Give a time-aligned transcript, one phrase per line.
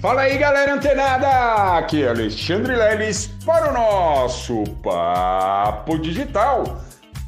[0.00, 1.76] Fala aí, galera antenada!
[1.76, 6.80] Aqui é Alexandre Leles para o nosso Papo Digital.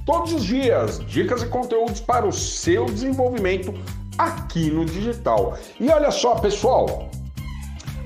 [0.07, 3.75] Todos os dias, dicas e conteúdos para o seu desenvolvimento
[4.17, 5.59] aqui no digital.
[5.79, 7.11] E olha só, pessoal,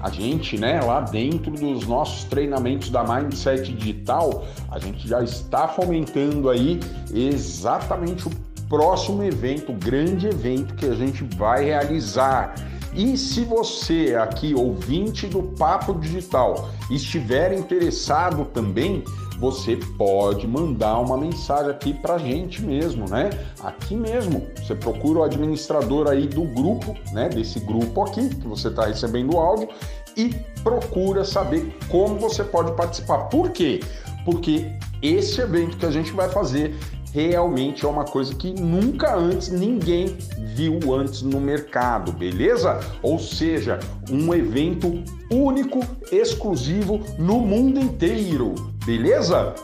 [0.00, 5.68] a gente, né, lá dentro dos nossos treinamentos da Mindset Digital, a gente já está
[5.68, 6.80] fomentando aí
[7.14, 8.32] exatamente o
[8.68, 12.52] próximo evento, o grande evento que a gente vai realizar.
[12.96, 19.04] E se você aqui, ouvinte do Papo Digital, estiver interessado também,
[19.38, 23.28] você pode mandar uma mensagem aqui para a gente mesmo, né?
[23.62, 27.28] Aqui mesmo, você procura o administrador aí do grupo, né?
[27.28, 29.68] Desse grupo aqui que você está recebendo o áudio
[30.16, 33.24] e procura saber como você pode participar.
[33.28, 33.80] Por quê?
[34.24, 34.72] Porque
[35.02, 36.74] esse evento que a gente vai fazer
[37.16, 40.18] realmente é uma coisa que nunca antes ninguém
[40.54, 42.78] viu antes no mercado, beleza?
[43.02, 43.80] Ou seja,
[44.10, 45.80] um evento único,
[46.12, 49.54] exclusivo no mundo inteiro, beleza?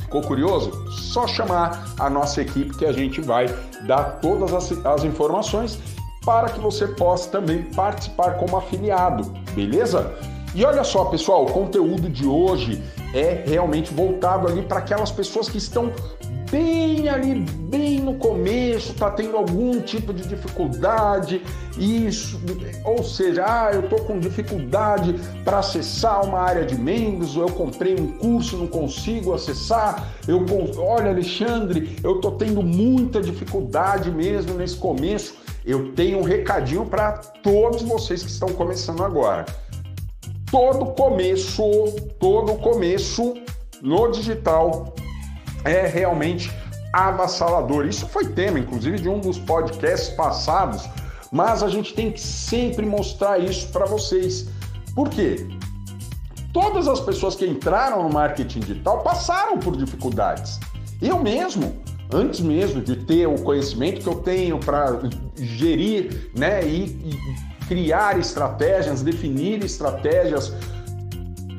[0.00, 0.72] Ficou curioso?
[0.90, 3.46] Só chamar a nossa equipe que a gente vai
[3.86, 5.78] dar todas as, as informações
[6.24, 10.12] para que você possa também participar como afiliado, beleza?
[10.52, 12.82] E olha só, pessoal, o conteúdo de hoje
[13.14, 15.92] é realmente voltado ali para aquelas pessoas que estão
[16.52, 21.40] bem ali, bem no começo, tá tendo algum tipo de dificuldade,
[21.78, 22.38] isso,
[22.84, 27.94] ou seja, ah, eu tô com dificuldade para acessar uma área de membros, eu comprei
[27.98, 30.44] um curso, não consigo acessar, eu,
[30.76, 35.40] olha, Alexandre, eu tô tendo muita dificuldade mesmo nesse começo.
[35.64, 39.46] Eu tenho um recadinho para todos vocês que estão começando agora.
[40.50, 41.62] Todo começo,
[42.18, 43.34] todo começo
[43.80, 44.92] no digital
[45.64, 46.50] é realmente
[46.92, 47.86] avassalador.
[47.86, 50.88] Isso foi tema, inclusive, de um dos podcasts passados,
[51.30, 54.48] mas a gente tem que sempre mostrar isso para vocês.
[54.94, 55.46] Por quê?
[56.52, 60.60] Todas as pessoas que entraram no marketing digital passaram por dificuldades.
[61.00, 65.00] Eu mesmo, antes mesmo de ter o conhecimento que eu tenho para
[65.34, 70.52] gerir né, e, e criar estratégias, definir estratégias,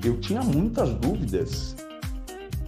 [0.05, 1.75] eu tinha muitas dúvidas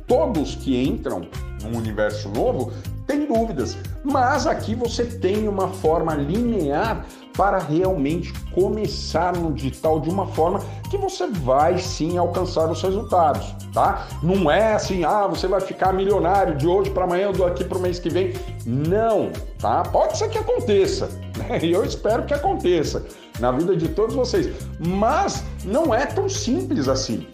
[0.08, 1.28] todos que entram
[1.64, 2.72] num universo novo
[3.08, 7.06] têm dúvidas, mas aqui você tem uma forma linear
[7.36, 13.54] para realmente começar no digital de uma forma que você vai sim alcançar os resultados,
[13.74, 14.08] tá?
[14.24, 17.78] Não é assim, ah, você vai ficar milionário de hoje para amanhã, do aqui para
[17.78, 18.34] o mês que vem.
[18.66, 19.84] Não, tá?
[19.84, 21.60] Pode ser que aconteça, né?
[21.62, 23.06] E eu espero que aconteça
[23.40, 24.50] na vida de todos vocês,
[24.80, 27.28] mas não é tão simples assim.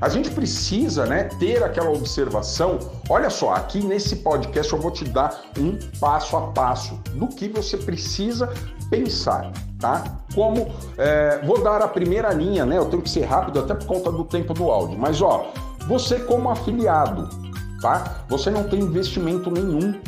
[0.00, 2.78] A gente precisa né, ter aquela observação.
[3.08, 7.48] Olha só, aqui nesse podcast eu vou te dar um passo a passo do que
[7.48, 8.52] você precisa
[8.90, 10.20] pensar, tá?
[10.34, 12.76] Como é, vou dar a primeira linha, né?
[12.76, 15.50] Eu tenho que ser rápido até por conta do tempo do áudio, mas ó,
[15.88, 17.28] você como afiliado,
[17.80, 18.24] tá?
[18.28, 19.98] Você não tem investimento nenhum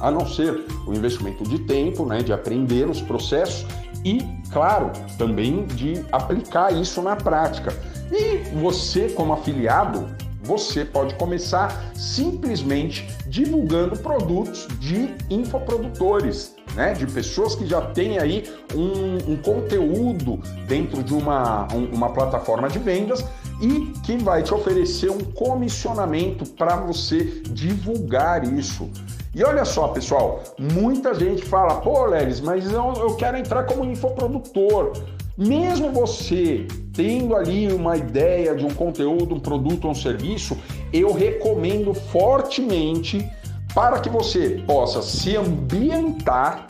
[0.00, 3.66] a não ser o investimento de tempo, né, de aprender os processos
[4.04, 7.72] e, claro, também de aplicar isso na prática.
[8.10, 10.08] E você, como afiliado,
[10.42, 16.92] você pode começar simplesmente divulgando produtos de infoprodutores, né?
[16.94, 18.44] De pessoas que já têm aí
[18.74, 23.24] um, um conteúdo dentro de uma, um, uma plataforma de vendas
[23.60, 28.90] e que vai te oferecer um comissionamento para você divulgar isso.
[29.32, 33.84] E olha só, pessoal, muita gente fala, pô, Lelis, mas eu, eu quero entrar como
[33.84, 34.92] infoprodutor.
[35.40, 40.54] Mesmo você tendo ali uma ideia de um conteúdo, um produto ou um serviço,
[40.92, 43.26] eu recomendo fortemente
[43.74, 46.66] para que você possa se ambientar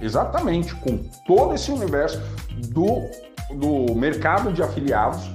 [0.00, 0.96] exatamente com
[1.26, 2.18] todo esse universo
[2.68, 3.10] do,
[3.54, 5.28] do mercado de afiliados.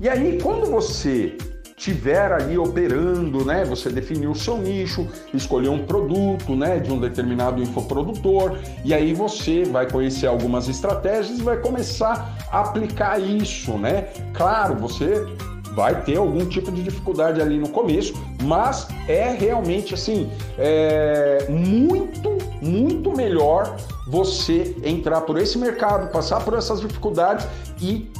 [0.00, 1.36] E aí, quando você
[1.80, 3.64] tiver ali operando, né?
[3.64, 9.14] Você definiu o seu nicho, escolher um produto, né, de um determinado infoprodutor, e aí
[9.14, 14.08] você vai conhecer algumas estratégias e vai começar a aplicar isso, né?
[14.34, 15.26] Claro, você
[15.74, 18.12] vai ter algum tipo de dificuldade ali no começo,
[18.42, 23.76] mas é realmente assim, é muito, muito melhor
[24.06, 27.46] você entrar por esse mercado, passar por essas dificuldades
[27.80, 28.10] e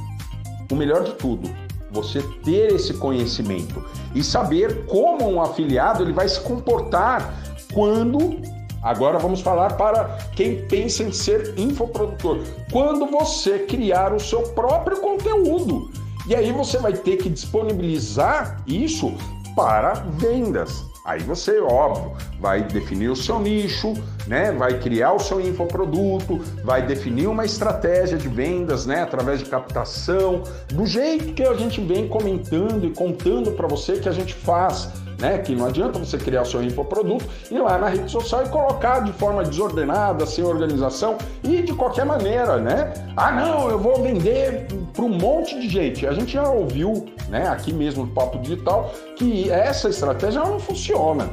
[0.70, 1.50] o melhor de tudo,
[1.90, 3.84] você ter esse conhecimento
[4.14, 7.34] e saber como um afiliado ele vai se comportar
[7.72, 8.40] quando
[8.82, 12.38] Agora vamos falar para quem pensa em ser infoprodutor.
[12.72, 15.90] Quando você criar o seu próprio conteúdo.
[16.26, 19.12] E aí você vai ter que disponibilizar isso
[19.54, 20.82] para vendas.
[21.04, 23.92] Aí você, óbvio, vai definir o seu nicho,
[24.26, 24.50] né?
[24.50, 29.02] Vai criar o seu infoproduto, vai definir uma estratégia de vendas, né?
[29.02, 34.08] Através de captação, do jeito que a gente vem comentando e contando para você que
[34.08, 34.88] a gente faz.
[35.18, 35.36] Né?
[35.36, 38.48] Que não adianta você criar o seu infoproduto e ir lá na rede social e
[38.48, 42.90] colocar de forma desordenada, sem organização e de qualquer maneira, né?
[43.14, 46.06] Ah, não, eu vou vender para um monte de gente.
[46.06, 51.28] A gente já ouviu, né, aqui mesmo no Papo Digital, que essa estratégia não funciona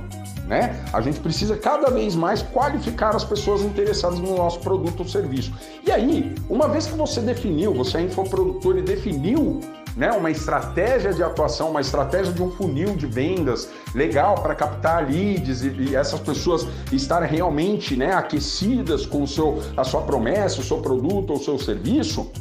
[0.47, 0.81] né?
[0.93, 5.53] A gente precisa cada vez mais qualificar as pessoas interessadas no nosso produto ou serviço.
[5.85, 9.59] E aí, uma vez que você definiu, você é infoprodutor e definiu
[9.95, 15.09] né, uma estratégia de atuação, uma estratégia de um funil de vendas legal para captar
[15.09, 20.61] leads e, e, essas pessoas estarem realmente né, aquecidas com o seu, a sua promessa,
[20.61, 22.31] o seu produto ou o seu serviço,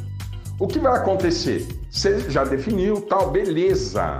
[0.59, 1.67] o que vai acontecer?
[1.89, 4.17] Você já definiu tal, beleza.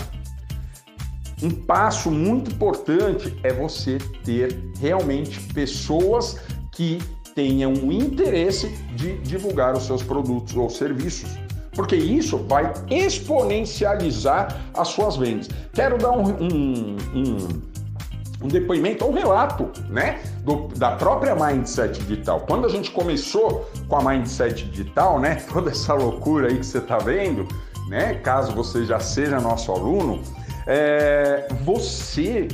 [1.41, 6.39] Um passo muito importante é você ter realmente pessoas
[6.71, 6.99] que
[7.35, 11.29] tenham interesse de divulgar os seus produtos ou serviços.
[11.73, 15.47] Porque isso vai exponencializar as suas vendas.
[15.73, 17.47] Quero dar um, um, um,
[18.41, 20.19] um depoimento, um relato, né?
[20.43, 22.39] Do, da própria Mindset Digital.
[22.47, 25.35] Quando a gente começou com a Mindset Digital, né?
[25.53, 27.47] Toda essa loucura aí que você está vendo,
[27.87, 28.15] né?
[28.15, 30.23] Caso você já seja nosso aluno,
[30.67, 32.47] é, você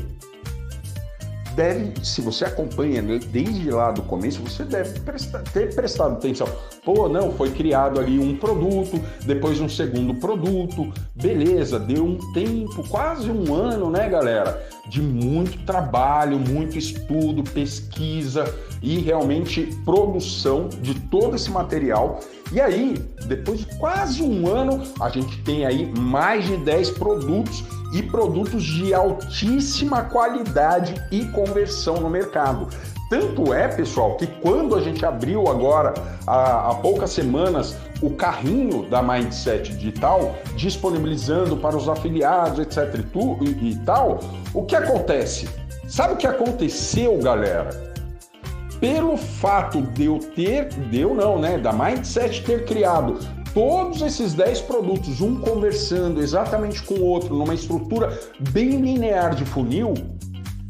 [1.55, 4.99] deve, se você acompanha desde lá do começo, você deve
[5.53, 6.47] ter prestado atenção.
[6.83, 12.87] Pô, não, foi criado ali um produto, depois um segundo produto, beleza, deu um tempo,
[12.89, 14.61] quase um ano, né, galera?
[14.87, 22.19] De muito trabalho, muito estudo, pesquisa e realmente produção de todo esse material.
[22.51, 22.95] E aí,
[23.25, 27.63] depois de quase um ano, a gente tem aí mais de 10 produtos
[27.93, 32.67] e produtos de altíssima qualidade e conversão no mercado.
[33.09, 35.93] Tanto é, pessoal, que quando a gente abriu agora,
[36.25, 42.95] há, há poucas semanas, o carrinho da Mindset Digital, disponibilizando para os afiliados, etc.
[42.97, 44.19] E, tu, e, e tal,
[44.51, 45.47] o que acontece?
[45.87, 47.93] Sabe o que aconteceu, galera?
[48.79, 51.59] Pelo fato de eu ter, deu não, né?
[51.59, 53.19] Da Mindset ter criado
[53.53, 58.19] todos esses 10 produtos, um conversando exatamente com o outro, numa estrutura
[58.51, 59.93] bem linear de funil,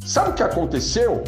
[0.05, 1.23] sabe o que aconteceu?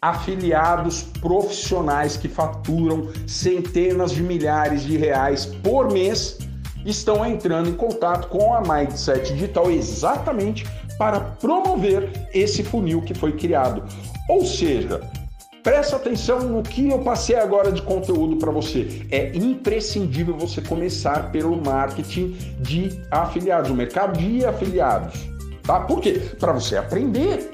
[0.00, 6.38] Afiliados profissionais que faturam centenas de milhares de reais por mês
[6.84, 10.66] estão entrando em contato com a Mindset Digital exatamente
[10.98, 13.84] para promover esse funil que foi criado.
[14.28, 15.00] Ou seja,
[15.62, 19.06] Presta atenção no que eu passei agora de conteúdo para você.
[19.12, 25.14] É imprescindível você começar pelo marketing de afiliados, o mercado de afiliados.
[25.62, 25.78] Tá?
[25.80, 26.20] Por quê?
[26.40, 27.52] Para você aprender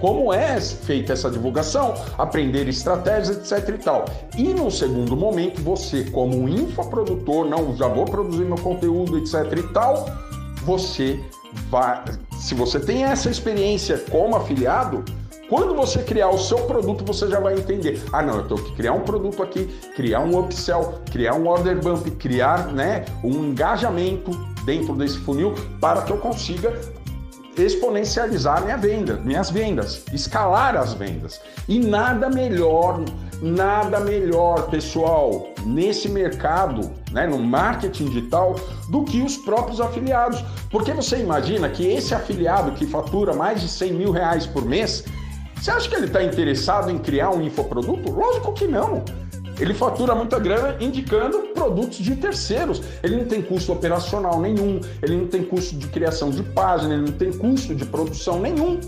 [0.00, 4.04] como é feita essa divulgação, aprender estratégias, etc e tal.
[4.36, 9.72] E no segundo momento, você como infoprodutor, não, já vou produzir meu conteúdo, etc e
[9.72, 10.06] tal,
[10.64, 11.20] você
[11.70, 12.02] vai,
[12.36, 15.04] se você tem essa experiência como afiliado,
[15.48, 18.02] quando você criar o seu produto, você já vai entender.
[18.12, 21.78] Ah, não, eu tenho que criar um produto aqui, criar um upsell, criar um order
[21.80, 24.30] bump, criar né, um engajamento
[24.64, 26.72] dentro desse funil para que eu consiga
[27.56, 31.40] exponencializar minha venda, minhas vendas, escalar as vendas.
[31.68, 33.04] E nada melhor,
[33.40, 38.56] nada melhor, pessoal, nesse mercado, né, no marketing digital,
[38.88, 40.42] do que os próprios afiliados.
[40.70, 45.04] Porque você imagina que esse afiliado que fatura mais de 100 mil reais por mês,
[45.64, 48.10] você acha que ele está interessado em criar um infoproduto?
[48.12, 49.02] Lógico que não.
[49.58, 52.82] Ele fatura muita grana indicando produtos de terceiros.
[53.02, 57.04] Ele não tem custo operacional nenhum, ele não tem custo de criação de página, ele
[57.04, 58.78] não tem custo de produção nenhum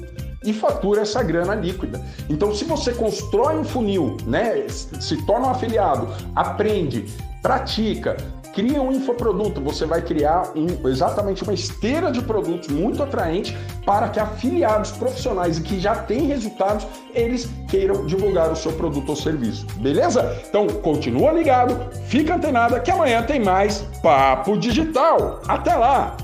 [0.44, 1.98] e fatura essa grana líquida.
[2.28, 7.06] Então, se você constrói um funil, né, se torna um afiliado, aprende,
[7.46, 8.16] pratica,
[8.52, 14.08] cria um infoproduto, você vai criar um, exatamente uma esteira de produtos muito atraente para
[14.08, 16.84] que afiliados profissionais e que já têm resultados,
[17.14, 19.64] eles queiram divulgar o seu produto ou serviço.
[19.76, 20.42] Beleza?
[20.48, 25.40] Então continua ligado, fica antenada que amanhã tem mais Papo Digital.
[25.46, 26.16] Até lá!